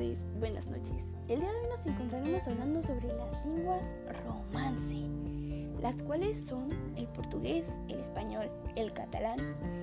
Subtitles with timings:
[0.00, 1.14] tardes, buenas noches.
[1.28, 4.96] El día de hoy nos encontraremos hablando sobre las lenguas romance,
[5.82, 9.38] las cuales son el portugués, el español, el catalán,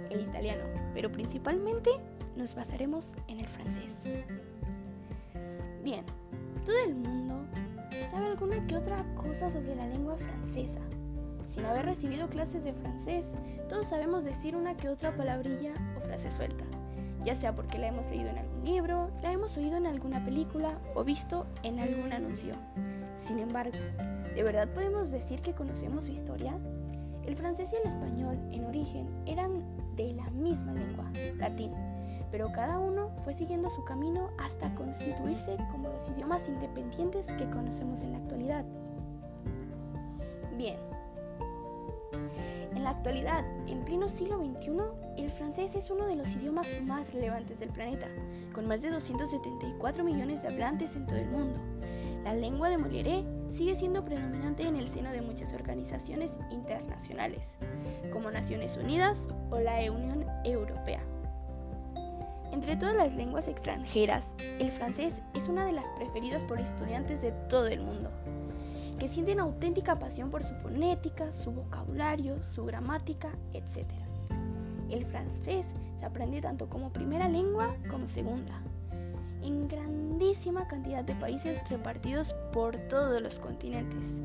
[0.10, 0.64] el italiano,
[0.96, 1.92] pero principalmente
[2.36, 4.06] nos basaremos en el francés.
[5.84, 6.04] Bien,
[6.66, 7.36] todo el mundo
[8.10, 10.82] sabe alguna que otra cosa sobre la lengua francesa.
[11.46, 13.34] Sin haber recibido clases de francés,
[13.70, 16.66] todos sabemos decir una que otra palabrilla o frase suelta
[17.28, 20.80] ya sea porque la hemos leído en algún libro, la hemos oído en alguna película
[20.96, 22.56] o visto en algún anuncio.
[23.18, 23.78] Sin embargo,
[24.34, 26.58] ¿de verdad podemos decir que conocemos su historia?
[27.26, 29.62] El francés y el español, en origen, eran
[29.98, 31.74] de la misma lengua, latín,
[32.32, 38.04] pero cada uno fue siguiendo su camino hasta constituirse como los idiomas independientes que conocemos
[38.04, 38.64] en la actualidad.
[40.58, 40.97] Bien, en
[42.88, 44.78] la actualidad, en pleno siglo XXI,
[45.18, 48.08] el francés es uno de los idiomas más relevantes del planeta,
[48.54, 51.60] con más de 274 millones de hablantes en todo el mundo.
[52.24, 57.58] La lengua de Molière sigue siendo predominante en el seno de muchas organizaciones internacionales,
[58.14, 61.02] como Naciones Unidas o la Unión Europea.
[62.54, 67.34] Entre todas las lenguas extranjeras, el francés es una de las preferidas por estudiantes de
[67.50, 68.12] todo el mundo
[69.00, 73.86] que sienten auténtica pasión por su fonética, su vocabulario, su gramática, etc.
[74.90, 78.62] El francés se aprende tanto como primera lengua como segunda,
[79.44, 84.22] en grandísima cantidad de países repartidos por todos los continentes.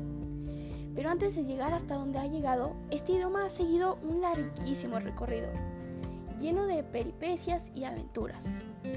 [0.95, 5.49] Pero antes de llegar hasta donde ha llegado, este idioma ha seguido un larguísimo recorrido,
[6.39, 8.45] lleno de peripecias y aventuras.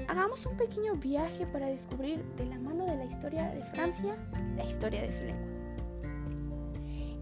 [0.07, 4.15] Hagamos un pequeño viaje para descubrir de la mano de la historia de Francia
[4.55, 5.66] la historia de su lengua.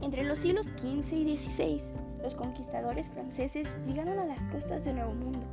[0.02, 1.82] Entre los siglos XV y XVI,
[2.22, 5.46] los conquistadores franceses llegaron a las costas del Nuevo Mundo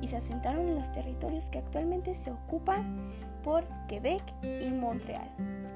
[0.00, 5.30] y se asentaron en los territorios que actualmente se ocupan por Quebec y Montreal.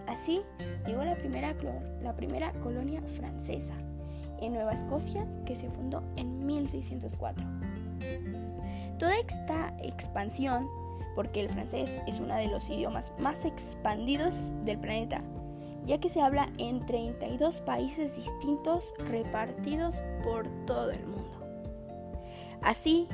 [0.07, 0.43] Así
[0.87, 1.55] llegó la primera,
[2.03, 3.75] la primera colonia francesa
[4.41, 7.47] en Nueva Escocia que se fundó en 1604.
[8.99, 10.69] Toda esta expansión,
[11.15, 15.23] porque el francés es uno de los idiomas más expandidos del planeta,
[15.91, 21.37] ya que se habla en 32 países distintos repartidos por todo el mundo.
[22.63, 23.09] Así,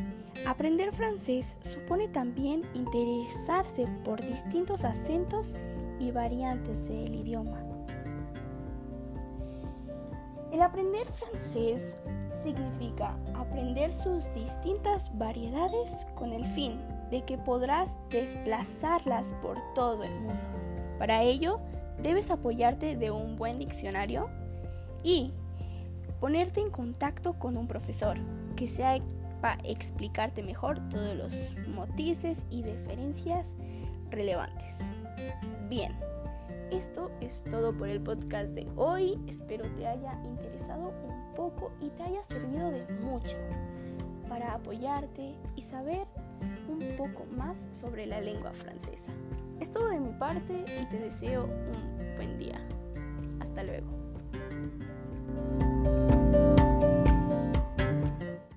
[0.46, 5.54] aprender francés supone también interesarse por distintos acentos
[5.98, 7.64] y variantes del idioma.
[10.52, 11.96] El aprender francés
[12.28, 16.78] significa aprender sus distintas variedades con el fin
[17.10, 20.42] de que podrás desplazarlas por todo el mundo.
[20.98, 21.60] Para ello,
[22.02, 24.28] debes apoyarte de un buen diccionario
[25.02, 25.32] y
[26.20, 28.16] ponerte en contacto con un profesor
[28.56, 33.54] que sepa explicarte mejor todos los motices y diferencias
[34.10, 34.78] relevantes.
[35.68, 35.92] Bien,
[36.70, 39.18] esto es todo por el podcast de hoy.
[39.28, 43.36] Espero te haya interesado un poco y te haya servido de mucho
[44.28, 46.06] para apoyarte y saber
[46.94, 49.12] poco más sobre la lengua francesa.
[49.60, 52.35] Es todo de mi parte y te deseo un buen día.